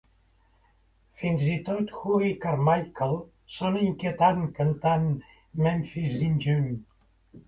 [1.23, 3.13] Fins i tot Hoagy Carmichael
[3.57, 5.05] sona inquietant cantant
[5.67, 6.67] Memphis in June.